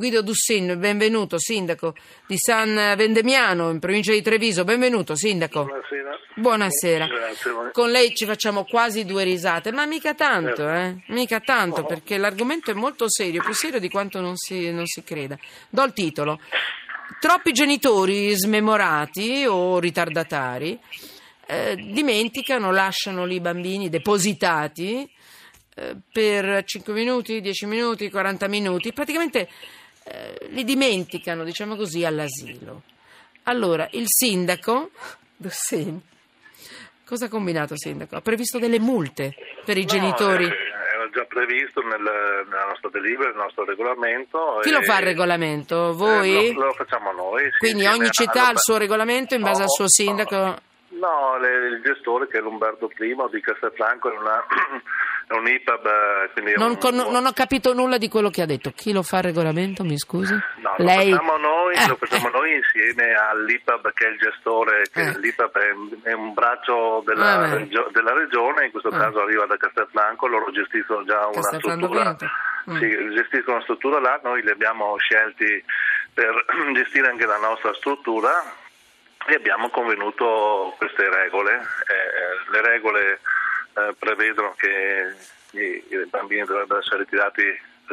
Guido 0.00 0.22
Dussin, 0.22 0.78
benvenuto, 0.78 1.38
sindaco 1.38 1.94
di 2.26 2.38
San 2.38 2.74
Vendemiano, 2.96 3.68
in 3.68 3.80
provincia 3.80 4.12
di 4.12 4.22
Treviso. 4.22 4.64
Benvenuto, 4.64 5.14
sindaco. 5.14 5.64
Buonasera. 5.64 6.18
Buonasera. 6.36 7.06
Grazie. 7.06 7.70
Con 7.70 7.90
lei 7.90 8.14
ci 8.14 8.24
facciamo 8.24 8.64
quasi 8.64 9.04
due 9.04 9.24
risate, 9.24 9.70
ma 9.72 9.84
mica 9.84 10.14
tanto, 10.14 10.66
eh? 10.70 11.02
Mica 11.08 11.40
tanto, 11.40 11.84
perché 11.84 12.16
l'argomento 12.16 12.70
è 12.70 12.74
molto 12.74 13.10
serio, 13.10 13.42
più 13.42 13.52
serio 13.52 13.78
di 13.78 13.90
quanto 13.90 14.22
non 14.22 14.36
si, 14.36 14.72
non 14.72 14.86
si 14.86 15.04
creda. 15.04 15.38
Do 15.68 15.84
il 15.84 15.92
titolo. 15.92 16.40
Troppi 17.20 17.52
genitori 17.52 18.34
smemorati 18.34 19.44
o 19.46 19.78
ritardatari 19.78 20.80
eh, 21.46 21.76
dimenticano, 21.76 22.72
lasciano 22.72 23.26
lì 23.26 23.34
i 23.34 23.40
bambini 23.40 23.90
depositati 23.90 25.06
eh, 25.74 25.94
per 26.10 26.64
5 26.64 26.90
minuti, 26.94 27.42
10 27.42 27.66
minuti, 27.66 28.08
40 28.08 28.48
minuti, 28.48 28.94
praticamente 28.94 29.46
eh, 30.04 30.46
li 30.50 30.64
dimenticano, 30.64 31.44
diciamo 31.44 31.76
così, 31.76 32.04
all'asilo. 32.04 32.82
Allora, 33.44 33.88
il 33.92 34.04
sindaco, 34.06 34.90
Dossini, 35.36 36.00
cosa 37.04 37.26
ha 37.26 37.28
combinato 37.28 37.72
il 37.74 37.78
sindaco? 37.80 38.16
Ha 38.16 38.20
previsto 38.20 38.58
delle 38.58 38.78
multe 38.78 39.34
per 39.64 39.76
i 39.76 39.82
No, 39.82 39.88
genitori? 39.88 40.44
eh, 40.44 40.68
Era 40.94 41.08
già 41.12 41.24
previsto 41.24 41.80
nel, 41.82 42.00
nella 42.00 42.66
nostra 42.66 42.90
delibera, 42.90 43.30
nel 43.30 43.38
nostro 43.38 43.64
regolamento. 43.64 44.58
Chi 44.62 44.70
lo 44.70 44.82
fa 44.82 44.98
il 44.98 45.04
regolamento? 45.04 45.90
eh, 45.90 45.94
Voi? 45.94 46.52
lo, 46.52 46.66
lo 46.66 46.72
facciamo 46.74 47.10
noi. 47.12 47.44
sì, 47.52 47.58
Quindi 47.58 47.86
ogni 47.86 48.10
città 48.10 48.48
ha 48.48 48.52
il 48.52 48.58
suo 48.58 48.76
regolamento 48.76 49.34
in 49.34 49.42
base 49.42 49.58
No, 49.58 49.64
al 49.64 49.70
suo 49.70 49.84
no. 49.84 49.88
sindaco? 49.88 50.60
No, 50.90 51.38
le- 51.38 51.68
il 51.68 51.82
gestore 51.82 52.26
che 52.28 52.38
è 52.38 52.40
l'Umberto 52.42 52.90
I 52.98 53.16
di 53.32 53.40
Castelfranco 53.40 54.12
è, 54.12 54.16
una, 54.18 54.44
un 55.34 55.46
IPAB. 55.46 55.86
eh, 56.34 56.54
Non, 56.56 56.70
un- 56.70 56.78
con- 56.78 56.94
non 56.94 57.24
ho 57.26 57.32
capito 57.32 57.72
nulla 57.72 57.98
di 57.98 58.08
quello 58.08 58.30
che 58.30 58.42
ha 58.42 58.46
detto. 58.46 58.72
Chi 58.74 58.92
lo 58.92 59.02
fa 59.02 59.18
il 59.18 59.24
regolamento, 59.24 59.84
mi 59.84 59.98
scusi? 59.98 60.32
No, 60.32 60.74
Lei? 60.78 61.10
lo 61.10 61.16
facciamo 61.16 61.36
noi, 61.38 61.74
Eh, 61.74 61.86
lo 61.88 61.96
facciamo 61.96 62.28
eh. 62.28 62.30
noi 62.32 62.54
insieme 62.56 63.12
all'IPAB 63.14 63.92
che 63.92 64.06
è 64.06 64.08
il 64.10 64.18
gestore, 64.18 64.82
che 64.92 65.00
Eh. 65.02 65.18
l'IPAB 65.18 65.56
è, 65.56 66.08
è 66.10 66.12
un 66.12 66.32
braccio 66.34 67.02
della, 67.06 67.32
Ah, 67.38 67.54
regio- 67.54 67.88
della 67.92 68.12
regione, 68.12 68.64
in 68.66 68.70
questo 68.70 68.88
Ah. 68.90 68.98
caso 68.98 69.20
arriva 69.20 69.46
da 69.46 69.56
Castelfranco, 69.56 70.26
loro 70.26 70.50
gestiscono 70.50 71.04
già 71.04 71.26
una 71.26 71.42
struttura. 71.42 72.16
Mm. 72.70 72.76
Sì, 72.78 72.88
gestiscono 73.14 73.54
una 73.56 73.62
struttura 73.64 74.00
là, 74.00 74.20
noi 74.22 74.42
li 74.42 74.50
abbiamo 74.50 74.96
scelti 74.98 75.64
per 76.12 76.44
gestire 76.74 77.08
anche 77.08 77.24
la 77.26 77.38
nostra 77.38 77.72
struttura 77.74 78.30
e 79.26 79.34
abbiamo 79.34 79.70
convenuto 79.70 80.74
queste 80.76 81.08
regole. 81.08 81.54
Eh, 81.54 82.50
le 82.52 82.60
regole 82.62 83.20
eh, 83.74 83.94
prevedono 83.98 84.54
che 84.56 85.14
i, 85.52 86.06
bambini 86.08 86.44
dovrebbero 86.44 86.80
essere 86.80 86.98
ritirati 86.98 87.42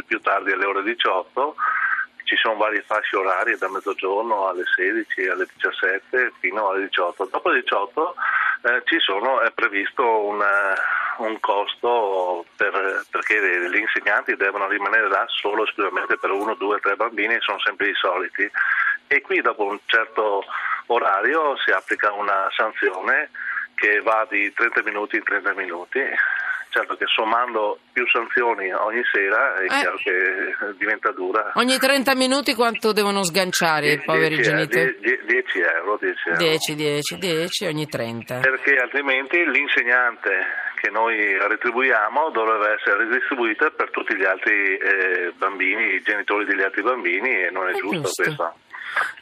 più 0.05 0.21
tardi 0.21 0.51
alle 0.51 0.65
ore 0.65 0.83
18 0.83 1.55
ci 2.27 2.35
sono 2.35 2.57
varie 2.57 2.83
fasce 2.85 3.15
orarie 3.15 3.57
da 3.57 3.69
mezzogiorno 3.69 4.47
alle 4.49 4.63
16, 4.75 5.27
alle 5.29 5.47
17 5.55 6.33
fino 6.39 6.69
alle 6.69 6.87
18. 6.87 7.29
Dopo 7.31 7.49
le 7.49 7.61
18 7.61 8.15
eh, 8.63 8.83
sono, 8.99 9.39
è 9.39 9.51
previsto 9.51 10.03
un, 10.03 10.41
eh, 10.41 11.23
un 11.23 11.39
costo 11.39 12.45
per- 12.57 13.05
perché 13.09 13.69
gli 13.69 13.77
insegnanti 13.77 14.35
devono 14.35 14.67
rimanere 14.67 15.07
là 15.07 15.23
solo 15.27 15.63
esclusivamente 15.63 16.17
per 16.17 16.31
uno, 16.31 16.53
due, 16.55 16.79
tre 16.79 16.97
bambini, 16.97 17.37
sono 17.39 17.59
sempre 17.59 17.89
i 17.89 17.95
soliti. 17.95 18.51
E 19.07 19.21
qui 19.21 19.39
dopo 19.39 19.63
un 19.63 19.79
certo 19.85 20.43
orario 20.87 21.55
si 21.63 21.71
applica 21.71 22.11
una 22.11 22.49
sanzione 22.51 23.29
che 23.77 24.01
va 24.01 24.25
di 24.29 24.51
30 24.51 24.81
minuti 24.83 25.17
in 25.17 25.23
30 25.23 25.53
minuti. 25.53 26.01
Certo 26.69 26.95
che 26.97 27.05
sommando 27.07 27.79
più 27.93 28.05
sanzioni 28.07 28.71
ogni 28.73 29.01
sera 29.11 29.55
è 29.55 29.63
Eh. 29.63 29.67
chiaro 29.67 29.95
che 30.03 30.73
diventa 30.77 31.11
dura. 31.11 31.51
Ogni 31.55 31.77
30 31.77 32.13
minuti 32.15 32.53
quanto 32.55 32.91
devono 32.91 33.23
sganciare 33.23 33.93
i 33.93 34.01
poveri 34.03 34.35
10 34.35 34.49
genitori? 34.49 34.97
10 34.99 35.59
euro, 35.59 35.97
10 35.99 36.13
euro. 36.27 36.37
10, 36.37 36.75
10, 36.75 37.17
10 37.17 37.65
ogni 37.65 37.87
30. 37.87 38.39
Perché 38.41 38.75
altrimenti 38.75 39.37
l'insegnante 39.49 40.45
che 40.81 40.89
noi 40.91 41.37
retribuiamo 41.39 42.29
dovrebbe 42.31 42.73
essere 42.77 42.97
redistribuita 43.05 43.69
per 43.71 43.89
tutti 43.89 44.15
gli 44.15 44.25
altri 44.25 44.77
eh, 44.77 45.33
bambini, 45.37 45.95
i 45.95 46.01
genitori 46.01 46.45
degli 46.45 46.61
altri 46.61 46.83
bambini 46.83 47.43
e 47.45 47.49
non 47.49 47.67
è, 47.69 47.71
È 47.71 47.77
giusto, 47.77 48.01
giusto. 48.01 48.23
questo. 48.23 48.55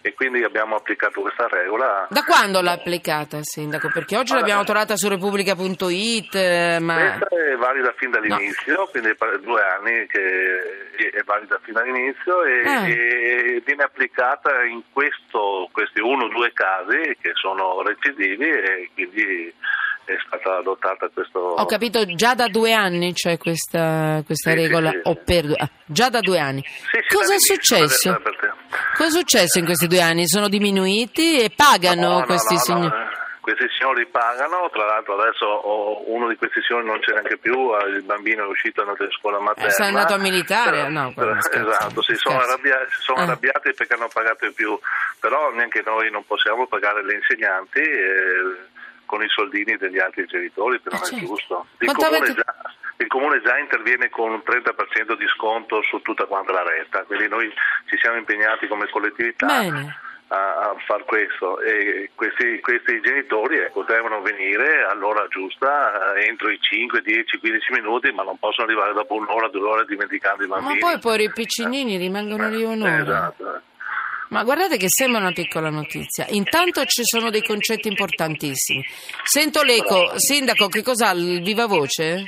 E 0.01 0.13
quindi 0.13 0.43
abbiamo 0.43 0.75
applicato 0.75 1.21
questa 1.21 1.47
regola. 1.47 2.07
Da 2.09 2.23
quando 2.23 2.61
l'ha 2.61 2.73
applicata, 2.73 3.39
sindaco? 3.41 3.89
Perché 3.91 4.17
oggi 4.17 4.33
l'abbiamo 4.33 4.63
trovata 4.63 4.95
su 4.95 5.07
Repubblica.it, 5.09 6.35
eh, 6.35 6.77
ma... 6.79 7.17
Questa 7.17 7.27
è 7.35 7.55
valida 7.57 7.93
fin 7.97 8.11
dall'inizio, 8.11 8.87
quindi 8.91 9.15
per 9.15 9.39
due 9.39 9.61
anni 9.61 10.05
che 10.07 11.09
è 11.11 11.23
valida 11.23 11.59
fin 11.63 11.73
dall'inizio 11.73 12.43
e, 12.43 12.61
Ah. 12.65 12.87
e 12.87 13.61
viene 13.65 13.83
applicata 13.83 14.63
in 14.63 14.81
questo, 14.91 15.69
questi 15.71 15.99
uno 16.01 16.25
o 16.25 16.29
due 16.29 16.51
casi 16.53 17.17
che 17.21 17.31
sono 17.33 17.81
recidivi 17.81 18.45
e 18.49 18.89
quindi 18.93 19.53
è 20.05 20.15
stata 20.27 20.57
adottata 20.57 21.09
questo... 21.11 21.39
Ho 21.39 21.65
capito, 21.65 22.05
già 22.13 22.35
da 22.35 22.47
due 22.47 22.73
anni 22.73 23.13
c'è 23.13 23.37
questa, 23.39 24.21
questa 24.23 24.51
Sì, 24.51 24.55
regola, 24.55 24.91
sì, 24.91 24.99
sì. 25.03 25.09
o 25.09 25.15
per 25.15 25.45
ah, 25.57 25.69
già 25.83 26.09
da 26.09 26.19
due 26.19 26.37
anni. 26.37 26.63
Cosa 27.07 27.33
è 27.33 27.39
successo? 27.39 28.19
per- 28.21 28.34
Cosa 28.95 29.07
è 29.17 29.19
successo 29.21 29.59
in 29.59 29.65
questi 29.65 29.87
due 29.87 30.01
anni? 30.01 30.27
Sono 30.27 30.47
diminuiti 30.47 31.39
e 31.41 31.51
pagano 31.55 32.07
No, 32.09 32.19
no, 32.19 32.25
questi 32.25 32.53
no, 32.53 32.59
signori? 32.59 32.87
no, 32.87 32.95
eh, 33.01 33.13
Questi 33.45 33.65
signori 33.77 34.07
pagano, 34.07 34.69
tra 34.71 34.85
l'altro 34.85 35.19
adesso 35.21 35.45
oh, 35.45 36.03
uno 36.11 36.27
di 36.29 36.35
questi 36.35 36.61
signori 36.65 36.85
non 36.87 36.99
c'è 36.99 37.11
neanche 37.11 37.37
più, 37.37 37.53
eh, 37.77 37.89
il 37.89 38.01
bambino 38.03 38.43
è 38.43 38.47
uscito, 38.47 38.81
è 38.81 38.83
andato 38.85 39.03
in 39.03 39.11
scuola 39.11 39.39
materna. 39.39 39.69
Eh, 39.69 39.71
se 39.71 39.83
è 39.83 39.87
andato 39.87 40.13
a 40.13 40.17
militare? 40.17 40.71
Però- 40.77 40.89
No, 40.89 41.13
però- 41.13 41.35
esatto, 41.37 42.01
si 42.01 42.15
sono, 42.15 42.39
arrabbia- 42.39 42.85
si 42.89 43.01
sono 43.01 43.19
Ah. 43.19 43.23
arrabbiati 43.23 43.73
perché 43.73 43.93
hanno 43.93 44.09
pagato 44.11 44.47
di 44.47 44.51
più, 44.53 44.77
però 45.19 45.51
neanche 45.51 45.83
noi 45.85 46.09
non 46.09 46.25
possiamo 46.25 46.65
pagare 46.65 47.03
le 47.05 47.13
insegnanti 47.15 47.79
eh, 47.81 48.73
con 49.05 49.21
i 49.21 49.27
soldini 49.29 49.77
degli 49.77 49.99
altri 49.99 50.25
genitori, 50.25 50.81
che 50.81 50.89
non 50.89 50.99
è 51.01 51.05
certo. 51.05 51.25
giusto. 51.25 51.67
Il 51.77 51.91
comune, 51.91 52.33
già, 52.33 52.55
il 52.97 53.07
comune 53.07 53.41
già 53.43 53.57
interviene 53.57 54.09
con 54.09 54.31
un 54.31 54.41
30% 54.45 55.17
di 55.17 55.27
sconto 55.35 55.81
su 55.83 55.99
tutta 56.01 56.25
quanta 56.25 56.53
la 56.53 56.63
retta, 56.63 57.03
quindi 57.03 57.27
noi 57.27 57.51
ci 57.89 57.97
siamo 57.99 58.17
impegnati 58.17 58.67
come 58.67 58.87
collettività 58.89 59.47
Bene. 59.47 59.97
a, 60.29 60.73
far 60.87 61.03
questo 61.03 61.59
e 61.61 62.11
questi, 62.15 62.59
questi 62.61 63.01
genitori 63.01 63.57
ecco, 63.57 63.83
devono 63.83 64.21
venire 64.21 64.83
all'ora 64.85 65.27
giusta 65.27 66.15
eh, 66.15 66.25
entro 66.25 66.49
i 66.49 66.57
5, 66.59 67.01
10, 67.01 67.37
15 67.37 67.71
minuti 67.73 68.11
ma 68.11 68.23
non 68.23 68.37
possono 68.39 68.67
arrivare 68.67 68.93
dopo 68.93 69.15
un'ora, 69.15 69.49
due 69.49 69.67
ore 69.67 69.85
dimenticando 69.85 70.43
i 70.43 70.47
Ma 70.47 70.55
bambini. 70.59 70.79
poi 70.79 70.99
poi 70.99 71.23
i 71.23 71.31
piccinini 71.31 71.97
rimangono 71.97 72.47
lì 72.49 72.61
Eh, 72.61 72.65
un'ora. 72.65 73.01
esatto. 73.01 73.61
Ma 74.29 74.43
guardate 74.43 74.77
che 74.77 74.87
sembra 74.89 75.19
una 75.21 75.31
piccola 75.31 75.69
notizia. 75.69 76.25
Intanto 76.29 76.83
ci 76.85 77.03
sono 77.03 77.29
dei 77.29 77.43
concetti 77.43 77.87
importantissimi. 77.87 78.83
Sento 79.23 79.61
l'eco, 79.61 80.17
sindaco, 80.17 80.67
che 80.67 80.81
cos'ha 80.81 81.11
il 81.11 81.43
viva 81.43 81.67
voce? 81.67 82.23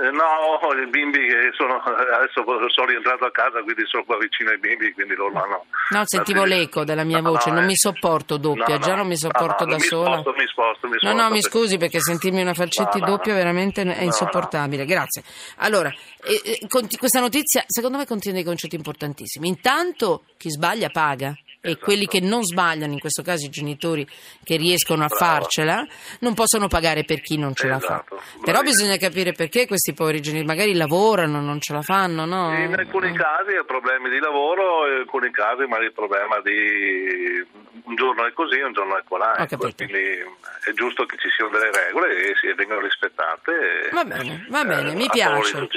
Eh, 0.00 0.10
No, 0.10 0.72
i 0.80 0.86
bimbi 0.90 1.18
che 1.26 1.50
sono 1.56 1.76
adesso 1.82 2.44
sono 2.68 2.86
rientrato 2.86 3.24
a 3.24 3.30
casa, 3.30 3.62
quindi 3.62 3.82
sono 3.86 4.04
qua 4.04 4.16
vicino 4.18 4.50
ai 4.50 4.58
bimbi, 4.58 4.92
quindi 4.92 5.14
loro 5.14 5.36
hanno. 5.42 5.64
No, 5.90 6.02
sentivo 6.04 6.44
l'eco 6.44 6.84
della 6.84 7.02
mia 7.04 7.20
No, 7.20 7.30
voce, 7.30 7.48
no, 7.48 7.56
non 7.56 7.64
eh. 7.64 7.66
mi 7.66 7.76
sopporto 7.76 8.36
doppia, 8.36 8.76
No, 8.76 8.78
già 8.78 8.90
no, 8.90 8.96
non 8.98 9.06
mi 9.06 9.12
no, 9.12 9.18
sopporto 9.18 9.64
no, 9.64 9.70
da 9.70 9.76
mi 9.76 9.82
sola. 9.82 10.10
Sposto, 10.20 10.32
mi 10.38 10.46
sposto, 10.46 10.86
mi 10.86 10.92
No, 10.92 10.98
sposto, 11.00 11.16
no, 11.16 11.22
mi 11.30 11.40
perché- 11.40 11.48
scusi 11.58 11.76
perché 11.78 12.00
sentirmi 12.00 12.40
una 12.40 12.54
falcetti 12.54 13.00
No, 13.00 13.06
no, 13.06 13.10
doppia 13.16 13.32
no. 13.32 13.38
veramente 13.38 13.80
è 13.80 13.84
No, 13.84 13.94
no. 13.94 14.02
insopportabile. 14.02 14.84
Grazie. 14.84 15.22
Allora, 15.56 15.88
eh, 16.24 16.40
eh, 16.44 16.66
conti- 16.68 16.96
questa 16.96 17.20
notizia 17.20 17.64
secondo 17.66 17.98
me 17.98 18.06
contiene 18.06 18.36
dei 18.38 18.46
concetti 18.46 18.76
importantissimi. 18.76 19.48
Intanto 19.48 20.22
chi 20.36 20.50
sbaglia 20.50 20.90
paga. 20.90 21.34
E 21.60 21.70
Esatto. 21.70 21.84
quelli 21.86 22.06
che 22.06 22.20
non 22.20 22.44
sbagliano, 22.44 22.92
in 22.92 23.00
questo 23.00 23.22
caso 23.22 23.44
i 23.46 23.50
genitori 23.50 24.06
che 24.44 24.56
riescono 24.56 25.02
a 25.04 25.08
farcela, 25.08 25.84
non 26.20 26.34
possono 26.34 26.68
pagare 26.68 27.02
per 27.04 27.20
chi 27.20 27.36
non 27.36 27.52
ce 27.54 27.66
la 27.66 27.80
fa. 27.80 28.04
Esatto, 28.06 28.22
Però 28.44 28.62
bisogna 28.62 28.96
capire 28.96 29.32
perché 29.32 29.66
questi 29.66 29.92
poveri 29.92 30.20
genitori 30.20 30.46
magari 30.46 30.74
lavorano, 30.74 31.40
non 31.40 31.60
ce 31.60 31.72
la 31.72 31.82
fanno, 31.82 32.24
no? 32.26 32.56
In 32.56 32.74
alcuni 32.74 33.12
casi 33.12 33.54
è 33.60 33.64
problemi 33.66 34.08
di 34.08 34.20
lavoro, 34.20 34.86
in 34.86 34.98
alcuni 35.00 35.30
casi 35.32 35.62
magari 35.62 35.86
il 35.86 35.92
problema 35.92 36.40
di 36.42 37.44
un 37.84 37.94
giorno 37.96 38.24
è 38.24 38.32
così, 38.32 38.60
un 38.60 38.72
giorno 38.72 38.96
è 38.96 39.02
colà. 39.02 39.36
Ecco. 39.38 39.56
Quindi 39.56 39.98
è 40.64 40.72
giusto 40.74 41.06
che 41.06 41.16
ci 41.18 41.28
siano 41.34 41.50
delle 41.50 41.72
regole 41.72 42.34
e 42.40 42.54
vengano 42.54 42.82
rispettate. 42.82 43.90
Va 43.92 44.04
bene, 44.04 44.46
va 44.48 44.64
bene, 44.64 44.92
eh, 44.92 44.94
mi 44.94 45.06
favore 45.06 45.50
piace. 45.50 45.68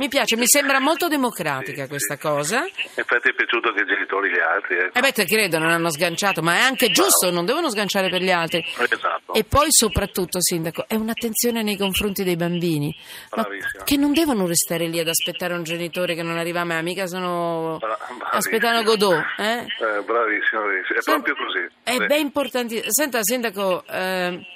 Mi 0.00 0.08
piace, 0.08 0.34
mi 0.36 0.46
sembra 0.46 0.80
molto 0.80 1.08
democratica 1.08 1.82
Sì, 1.82 1.88
questa 1.90 2.14
sì. 2.14 2.20
cosa. 2.22 2.64
Infatti 2.96 3.28
è 3.28 3.34
piaciuto 3.34 3.68
anche 3.68 3.82
ai 3.82 3.86
genitori 3.86 4.30
gli 4.30 4.38
altri. 4.38 4.76
Ecco. 4.78 4.96
Eh 4.98 5.00
beh, 5.02 5.12
te 5.12 5.26
credo, 5.26 5.58
non 5.58 5.68
hanno 5.68 5.90
sganciato, 5.90 6.40
ma 6.40 6.54
è 6.56 6.60
anche 6.60 6.88
giusto, 6.90 7.30
non 7.30 7.44
devono 7.44 7.68
sganciare 7.68 8.08
per 8.08 8.22
gli 8.22 8.30
altri. 8.30 8.64
Esatto. 8.78 9.34
E 9.34 9.44
poi 9.44 9.66
soprattutto, 9.68 10.40
Sindaco, 10.40 10.86
è 10.88 10.94
un'attenzione 10.94 11.62
nei 11.62 11.76
confronti 11.76 12.24
dei 12.24 12.36
bambini, 12.36 12.96
ma 13.36 13.46
che 13.84 13.96
non 13.98 14.14
devono 14.14 14.46
restare 14.46 14.86
lì 14.86 14.98
ad 14.98 15.08
aspettare 15.08 15.52
un 15.52 15.64
genitore 15.64 16.14
che 16.14 16.22
non 16.22 16.38
arriva 16.38 16.64
mai, 16.64 16.82
mica 16.82 17.06
sono... 17.06 17.76
Bra- 17.78 17.98
aspettano 18.30 18.82
Godot, 18.82 19.22
eh? 19.36 19.58
Eh, 19.58 20.02
bravissimo, 20.02 20.62
bravissimo. 20.62 20.98
È 20.98 21.02
Sent- 21.02 21.22
proprio 21.22 21.34
così. 21.34 21.68
È 21.82 21.90
Sì. 21.90 22.06
ben 22.06 22.20
importante. 22.20 22.84
Senta, 22.88 23.18
Sindaco, 23.22 23.84
eh, 23.86 24.46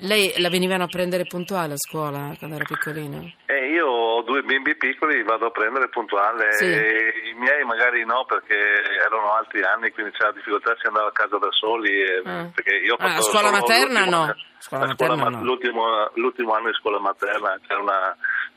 lei 0.00 0.34
la 0.36 0.50
venivano 0.50 0.84
a 0.84 0.86
prendere 0.88 1.24
puntuale 1.24 1.72
a 1.72 1.78
scuola 1.78 2.34
quando 2.38 2.56
era 2.56 2.64
piccolino? 2.66 3.32
Eh, 3.46 3.70
io 3.70 3.86
due 4.36 4.42
bimbi 4.42 4.76
piccoli 4.76 5.16
li 5.16 5.22
vado 5.22 5.46
a 5.46 5.50
prendere 5.50 5.88
puntuale 5.88 6.52
Sì. 6.52 6.64
e 6.64 7.30
i 7.30 7.34
miei 7.38 7.64
magari 7.64 8.04
no 8.04 8.24
perché 8.26 8.56
erano 9.04 9.32
altri 9.34 9.62
anni, 9.62 9.90
quindi 9.92 10.12
c'era 10.12 10.32
difficoltà, 10.32 10.76
si 10.78 10.86
andava 10.86 11.08
a 11.08 11.12
casa 11.12 11.38
da 11.38 11.48
soli. 11.50 11.90
e- 12.02 12.22
Ah. 12.24 12.50
perché 12.54 12.74
io 12.76 12.94
ho 12.94 12.96
Ah, 12.98 13.08
fatto 13.08 13.22
scuola 13.22 13.48
solo 13.48 13.58
materna 13.60 14.04
no. 14.04 14.34
Scuola 14.58 14.86
la 14.86 14.94
scuola 14.94 15.14
materna 15.14 15.16
ma- 15.16 15.28
no. 15.30 15.42
l'ultimo, 15.44 16.10
l'ultimo 16.14 16.54
anno 16.54 16.68
di 16.68 16.74
scuola 16.74 16.98
materna 16.98 17.58
c'era 17.66 17.80
una 17.80 18.16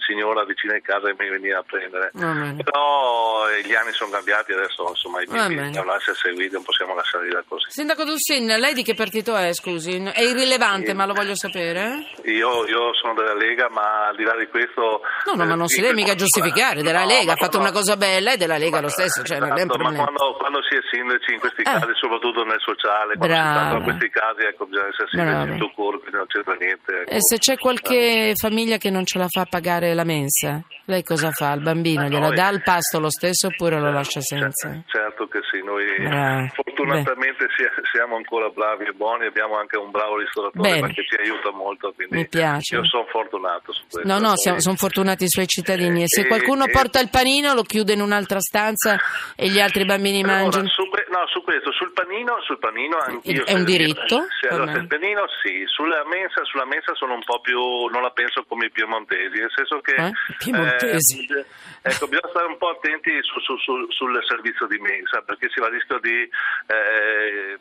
signora 0.10 0.44
vicina 0.46 0.74
in 0.76 0.82
casa 0.82 1.08
che 1.08 1.16
mi 1.24 1.30
veniva 1.30 1.60
a 1.60 1.64
prendere. 1.64 2.10
Però 2.64 3.48
eh, 3.50 3.62
gli 3.62 3.76
anni 3.76 3.92
sono 3.94 4.10
cambiati 4.10 4.54
adesso, 4.54 4.88
insomma, 4.90 5.22
i 5.22 5.26
bimbi 5.28 5.70
devono 5.70 5.94
essere 5.96 6.18
seguiti, 6.18 6.54
non 6.54 6.64
possiamo 6.64 6.96
lasciarli 6.96 7.30
da 7.30 7.44
così. 7.48 7.70
Sindaco 7.70 8.04
Dussin, 8.04 8.48
lei 8.48 8.74
di 8.74 8.84
che 8.84 8.96
partito 8.96 9.36
è, 9.36 9.54
scusi? 9.54 10.02
È 10.12 10.22
irrilevante, 10.22 10.94
ma 10.94 11.06
lo 11.06 11.14
voglio 11.14 11.36
sapere. 11.36 12.08
Io, 12.26 12.66
io 12.68 12.94
sono 12.96 13.14
della 13.14 13.36
Lega, 13.36 13.70
ma 13.70 14.08
al 14.08 14.16
di 14.16 14.24
là 14.24 14.36
di 14.36 14.48
questo... 14.48 15.02
No, 15.26 15.34
no, 15.36 15.46
ma 15.46 15.56
non 15.56 15.68
si 15.68 15.82
deve 15.82 15.94
mica 15.94 16.16
giustificare, 16.16 16.82
della 16.82 17.02
No, 17.04 17.08
Lega, 17.08 17.34
ha 17.34 17.36
ma 17.38 17.46
fatto 17.46 17.58
quando- 17.60 17.70
una 17.70 17.72
cosa 17.80 17.96
bella 17.98 18.32
e 18.34 18.38
della 18.38 18.58
Lega 18.58 18.82
lo 18.82 18.90
stesso, 18.90 19.24
cioè 19.24 19.38
non 19.40 19.50
è 19.50 19.52
un 19.52 19.58
Esatto, 19.70 19.78
ma 19.78 19.84
problema. 19.92 20.04
quando, 20.06 20.38
quando 20.38 20.60
si 20.64 20.76
è 20.76 20.80
sindaci 20.92 21.34
in 21.34 21.40
questi 21.40 21.62
Eh. 21.62 21.64
casi, 21.66 21.92
soprattutto 21.94 22.44
nel 22.44 22.60
sociale, 22.60 23.16
quando 23.16 23.36
si 23.36 23.42
Brava. 23.42 23.60
trattano 23.60 23.84
questi 23.84 24.10
casi, 24.10 24.42
ecco, 24.48 24.66
bisogna 24.66 24.88
essere 24.88 25.08
sindaci 25.12 25.52
in 25.52 25.58
tutto 25.60 25.72
corpo, 25.76 26.10
non 26.12 26.26
c'entra 26.28 26.56
niente. 26.60 26.92
ecco. 27.02 27.12
E 27.12 27.18
se 27.20 27.38
c'è 27.38 27.58
qualche 27.58 28.32
famiglia 28.36 28.78
che 28.78 28.90
non 28.90 29.06
ce 29.06 29.18
la 29.20 29.28
fa 29.30 29.46
pagare 29.50 29.94
la 29.94 29.99
mensa, 30.04 30.64
lei 30.86 31.04
cosa 31.04 31.32
fa? 31.32 31.54
Il 31.54 31.62
bambino 31.62 32.04
gliela 32.08 32.28
Noi- 32.28 32.36
dà 32.36 32.50
il 32.50 32.62
pasto 32.64 33.00
lo 33.00 33.10
stesso 33.10 33.48
oppure 33.48 33.80
lo 33.80 33.92
lascia 33.92 34.22
senza? 34.22 34.70
Cer- 34.70 34.84
Certo 34.88 35.28
che 35.28 35.40
sì, 35.52 35.64
noi 35.64 35.86
Ah, 36.08 36.48
fortunatamente 36.54 37.46
si- 37.56 37.64
siamo 37.92 38.16
ancora 38.16 38.50
bravi 38.50 38.86
e 38.86 38.92
buoni, 38.94 39.26
abbiamo 39.26 39.58
anche 39.58 39.78
un 39.78 39.92
bravo 39.92 40.18
ristoratore 40.18 40.94
che 40.94 41.04
ci 41.06 41.16
aiuta 41.20 41.52
molto, 41.52 41.92
quindi 41.94 42.16
Mi 42.18 42.28
piace. 42.28 42.76
io 42.76 42.86
sono 42.86 43.06
fortunato 43.12 43.74
su 43.74 43.82
questo. 43.90 44.08
No, 44.12 44.20
no, 44.20 44.36
siamo- 44.38 44.60
sono 44.60 44.76
fortunati 44.76 45.24
i 45.26 45.30
suoi 45.30 45.48
cittadini. 45.48 46.04
E 46.04 46.08
se 46.08 46.28
qualcuno 46.28 46.66
eh, 46.66 46.72
porta 46.72 47.00
il 47.00 47.10
panino 47.10 47.54
lo 47.54 47.64
chiude 47.64 47.94
in 47.94 48.02
un'altra 48.02 48.40
stanza 48.40 48.98
e 49.36 49.50
gli 49.50 49.60
altri 49.60 49.86
bambini 49.86 50.22
Allora, 50.22 50.40
mangiano. 50.42 50.68
No, 51.10 51.26
su 51.28 51.42
questo, 51.44 51.72
sul 51.74 51.92
panino, 51.92 52.40
sul 52.46 52.60
panino 52.60 52.98
anch'io. 52.98 53.46
È 53.46 53.54
un 53.54 53.60
se- 53.60 53.66
diritto? 53.66 54.26
Sì, 54.40 54.48
allora, 54.50 54.74
sul 54.74 54.88
panino 54.88 55.26
sì, 55.42 55.64
sulla 55.66 56.04
mensa, 56.06 56.44
sulla 56.46 56.66
mensa 56.66 56.94
sono 56.96 57.14
un 57.14 57.24
po' 57.24 57.40
più, 57.42 57.60
non 57.92 58.02
la 58.02 58.12
penso 58.12 58.44
come 58.48 58.68
i 58.68 58.72
piemontesi, 58.72 59.38
nel 59.40 59.52
senso 59.54 59.80
che... 59.82 59.94
Eh? 59.96 60.12
Piemontesi. 60.38 61.26
eh, 61.26 61.46
ecco, 61.82 62.08
bisogna 62.08 62.30
stare 62.30 62.48
un 62.48 62.58
po' 62.58 62.70
attenti 62.70 63.12
su- 63.22 63.40
su- 63.42 63.58
su- 63.58 63.92
sul 63.92 64.20
servizio 64.28 64.68
di 64.68 64.78
mensa, 64.80 65.22
perché 65.26 65.50
si 65.50 65.60
va 65.60 65.68
a 65.68 65.70
rischio 65.70 66.00
di 66.00 66.30
eh, 66.68 67.58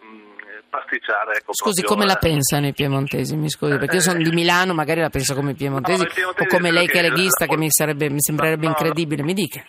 pasticciare. 0.68 1.36
Ecco, 1.38 1.54
Scusi, 1.54 1.82
proprio, 1.82 1.88
come 1.96 2.04
la 2.06 2.18
eh. 2.18 2.28
pensano 2.30 2.66
i 2.66 2.72
piemontesi? 2.72 3.36
Mi 3.36 3.48
scusi, 3.50 3.76
perché 3.78 3.96
io 3.96 4.02
sono 4.02 4.18
di 4.22 4.30
Milano, 4.30 4.74
magari 4.74 5.00
la 5.00 5.10
penso 5.10 5.34
come 5.34 5.52
i 5.52 5.54
piemontesi, 5.54 6.02
No, 6.02 6.08
i 6.08 6.12
piemontesi 6.12 6.48
o 6.48 6.50
come 6.56 6.70
lei 6.70 6.86
che 6.86 6.98
è 6.98 7.02
leghista, 7.02 7.46
che 7.46 7.56
mi, 7.56 7.70
sarebbe- 7.70 8.10
mi 8.10 8.20
sembrerebbe 8.20 8.64
no. 8.66 8.70
incredibile. 8.76 9.22
Mi 9.22 9.34
dica. 9.34 9.62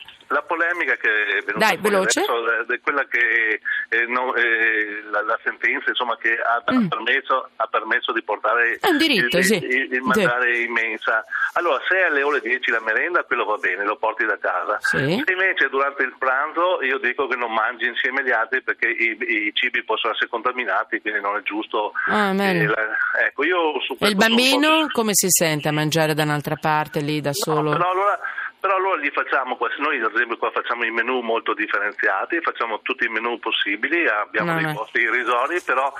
Che 1.00 1.10
è 1.38 1.42
venuta 1.44 1.66
Dai, 1.66 1.78
veloce. 1.78 2.20
adesso 2.22 2.72
è 2.74 2.80
quella 2.82 3.06
che 3.06 3.60
eh, 3.90 4.06
no, 4.08 4.36
eh, 4.36 5.02
la, 5.10 5.22
la 5.24 5.40
sentenza 5.44 5.90
insomma, 5.90 6.18
che 6.18 6.34
ha, 6.36 6.56
ha 6.64 6.64
permesso, 6.90 7.50
ha 7.56 7.68
permesso 7.68 8.12
di 8.12 8.22
portare 8.24 8.48
Mm. 8.50 8.74
È 8.82 8.90
un 8.90 8.98
diritto, 8.98 9.38
il, 9.38 9.44
sì. 9.46 9.56
il- 9.56 9.94
il 9.94 10.02
mangiare 10.02 10.58
in 10.60 10.72
mensa. 10.72 11.24
Allora, 11.54 11.80
se 11.88 12.02
alle 12.04 12.24
ore 12.24 12.40
10 12.42 12.72
la 12.72 12.80
merenda, 12.82 13.24
quello 13.24 13.46
va 13.46 13.56
bene, 13.58 13.84
lo 13.86 13.96
porti 13.98 14.26
da 14.26 14.38
casa. 14.38 14.78
Sì. 14.82 14.98
Se 15.26 15.32
invece 15.32 15.70
durante 15.70 16.04
il 16.04 16.14
pranzo 16.18 16.82
io 16.82 16.98
dico 17.00 17.28
che 17.28 17.36
non 17.36 17.54
mangi 17.54 17.86
insieme 17.88 18.22
agli 18.22 18.32
altri 18.32 18.62
perché 18.64 18.88
i, 18.88 19.18
i 19.20 19.52
cibi 19.54 19.84
possono 19.84 20.14
essere 20.14 20.30
contaminati, 20.30 21.00
quindi 21.02 21.22
non 21.22 21.38
è 21.38 21.42
giusto. 21.44 21.94
Ah, 22.08 22.34
eh, 22.34 22.66
la- 22.66 22.98
ecco, 23.26 23.44
io 23.46 23.80
su 23.82 23.96
E 24.00 24.08
il 24.08 24.16
bambino 24.16 24.88
come 24.92 25.12
si 25.14 25.28
sente 25.30 25.68
a 25.68 25.72
mangiare 25.72 26.14
da 26.14 26.24
un'altra 26.24 26.56
parte 26.60 27.00
lì 27.02 27.22
da 27.22 27.30
No, 27.30 27.34
solo? 27.36 27.60
allora, 27.60 27.78
però 27.78 27.92
allora 27.92 28.20
gli 29.00 29.10
facciamo. 29.14 29.58
Noi 29.80 30.00
ad 30.02 30.12
esempio 30.14 30.38
qua 30.38 30.52
facciamo 30.52 30.86
i 30.86 30.92
menù 30.92 31.22
molto 31.22 31.54
differenziati, 31.54 32.40
facciamo 32.42 32.82
tutti 32.82 33.06
i 33.06 33.10
menù 33.10 33.40
possibili, 33.40 34.08
abbiamo 34.08 34.52
No, 34.52 34.58
dei 34.58 34.66
no. 34.66 34.74
posti 34.74 35.00
irrisori, 35.00 35.62
però 35.62 35.92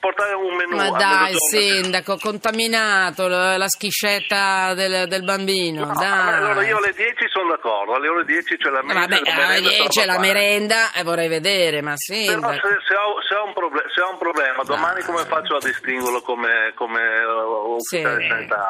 portare 0.00 0.32
un 0.34 0.54
menù 0.56 0.76
Ma 0.76 0.90
dai, 0.96 1.34
sindaco, 1.36 2.16
contaminato 2.18 3.26
la 3.28 3.68
schiscetta 3.68 4.74
del, 4.74 5.06
del 5.08 5.24
bambino. 5.24 5.84
No, 5.86 6.00
allora 6.00 6.64
io 6.66 6.78
alle 6.78 6.92
10 6.94 7.28
sono 7.28 7.50
d'accordo, 7.50 7.94
alle 7.94 8.08
ore 8.08 8.24
10 8.24 8.56
c'è 8.56 8.70
la 8.70 8.82
mensa, 8.82 9.00
Vabbè, 9.00 9.14
alle 9.30 9.36
merenda, 9.46 9.68
10 9.68 9.86
sono 9.90 10.06
la 10.06 10.18
merenda 10.18 10.92
e 10.92 11.02
vorrei 11.02 11.28
vedere, 11.28 11.82
ma 11.82 11.94
Però 11.94 12.18
sindaco. 12.20 12.52
se, 12.54 12.60
se 12.86 12.94
ho, 12.94 13.22
se 13.22 13.34
ho 13.34 13.44
un 13.44 13.52
proble- 13.52 13.84
se 13.94 14.00
ho 14.00 14.10
un 14.10 14.18
problema, 14.38 14.62
domani 14.62 15.02
come 15.02 15.24
faccio 15.24 15.56
a 15.56 15.58
distinguerlo 15.60 16.20
come, 16.22 16.72
come 16.74 17.00
uh, 17.24 17.76
Sì, 17.78 18.02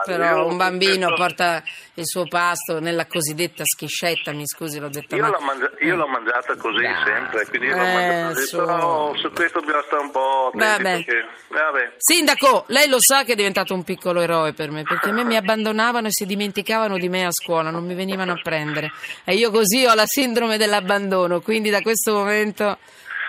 però 0.07 0.47
un 0.47 0.57
bambino 0.57 1.07
penso- 1.09 1.15
porta 1.15 1.63
il 1.95 2.07
suo 2.07 2.27
pasto 2.27 2.81
nella 2.81 3.07
cosiddetta 3.07 3.65
schiscetta, 3.65 4.33
mi 4.33 4.47
scusi, 4.47 4.79
l'ho 4.79 4.89
detta 4.89 5.15
Io 5.17 5.23
male. 5.23 5.37
l'ho, 5.39 5.45
mangia- 5.45 5.71
io 5.81 5.97
l'ho 5.97 6.07
mangiata 6.07 6.57
così 6.57 6.83
Dai. 6.83 6.95
sempre, 7.05 7.47
quindi 7.49 7.67
io 7.69 7.77
l'ho 7.77 7.83
Eh, 7.83 7.93
mangiata 7.93 8.29
così, 8.35 8.47
su. 8.47 8.57
però 8.57 9.15
su 9.17 9.31
questo 9.33 9.61
bisogna 9.61 9.83
stare 9.87 10.03
un 10.03 10.11
po' 10.11 10.47
attenti 10.55 10.83
Vabbè. 10.83 11.05
perché... 11.05 11.27
Vabbè. 11.49 11.93
Sindaco, 11.99 12.65
lei 12.69 12.89
lo 12.89 12.97
sa 13.01 13.25
che 13.25 13.33
è 13.33 13.37
diventato 13.37 13.75
un 13.75 13.85
piccolo 13.85 14.21
eroe 14.21 14.53
per 14.55 14.71
me, 14.71 14.83
perché 14.85 15.11
a 15.11 15.13
me 15.13 15.25
mi 15.25 15.37
abbandonavano 15.37 16.07
e 16.07 16.11
si 16.13 16.25
dimenticavano 16.25 16.97
di 16.97 17.09
me 17.09 17.25
a 17.27 17.31
scuola, 17.33 17.71
non 17.71 17.85
mi 17.85 17.95
venivano 17.95 18.33
a 18.33 18.41
prendere. 18.43 18.91
E 19.25 19.35
io 19.35 19.51
così 19.51 19.85
ho 19.85 19.95
la 19.95 20.05
sindrome 20.07 20.57
dell'abbandono, 20.57 21.41
quindi 21.41 21.69
da 21.71 21.81
questo 21.83 22.13
momento, 22.15 22.79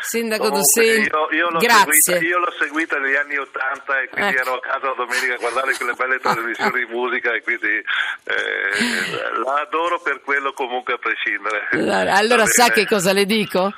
Sindaco 0.02 0.50
Comunque, 0.50 0.84
Dussin, 0.84 1.04
io, 1.04 1.38
io 1.38 1.50
l'ho 1.50 1.60
grazie. 1.60 2.14
Seguita, 2.14 2.26
io 2.26 2.40
l'ho 2.40 2.54
seguita 2.58 2.98
negli 2.98 3.16
anni 3.16 3.38
Ottanta 3.38 4.02
e 4.02 4.10
quindi 4.10 4.36
Ecco. 4.36 4.42
ero 4.42 4.54
a 4.56 4.60
casa 4.60 4.88
la 4.88 4.94
domenica 4.96 5.34
a 5.34 5.38
guardare 5.38 5.74
quelle 5.76 5.94
belle 5.94 6.20
trasmissioni 6.24 6.86
di 6.86 6.94
musica 6.94 7.34
e 7.34 7.42
quindi 7.42 7.68
eh, 7.68 9.44
la 9.44 9.62
adoro 9.62 10.00
per 10.02 10.22
quello 10.22 10.54
comunque 10.54 10.94
a 10.94 10.98
prescindere. 10.98 11.68
Allora, 11.90 12.14
allora 12.14 12.46
sa 12.46 12.70
che 12.70 12.86
cosa 12.86 13.14
le 13.14 13.26
dico? 13.26 13.74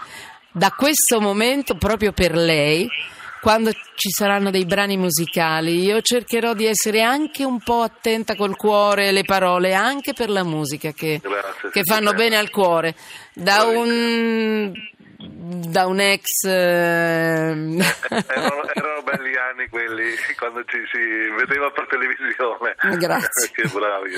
Da 0.51 0.71
questo 0.75 1.21
momento, 1.21 1.75
proprio 1.75 2.11
per 2.11 2.33
lei, 2.35 2.89
quando 3.41 3.71
ci 3.71 4.11
saranno 4.11 4.51
dei 4.51 4.65
brani 4.65 4.97
musicali, 4.97 5.83
io 5.83 6.01
cercherò 6.01 6.53
di 6.53 6.65
essere 6.65 7.01
anche 7.01 7.43
un 7.43 7.59
po' 7.59 7.81
attenta 7.81 8.35
col 8.35 8.55
cuore 8.55 9.07
e 9.07 9.11
le 9.11 9.23
parole, 9.23 9.73
anche 9.73 10.13
per 10.13 10.29
la 10.29 10.43
musica 10.43 10.91
che, 10.91 11.19
Grazie, 11.21 11.69
che 11.71 11.83
fanno 11.83 12.13
bene 12.13 12.37
al 12.37 12.49
cuore. 12.49 12.93
Da 13.33 13.63
un, 13.63 14.71
da 15.43 15.87
un 15.87 15.99
ex... 15.99 16.43
ehm, 16.43 17.81
erano, 18.27 18.69
erano 18.73 19.01
belli 19.03 19.35
anni 19.35 19.67
quelli 19.69 20.13
quando 20.37 20.63
ci 20.65 20.77
si 20.91 20.99
vedeva 21.35 21.71
per 21.71 21.87
televisione. 21.87 22.75
Grazie. 22.99 23.49
che 23.51 23.67
bravi. 23.67 24.13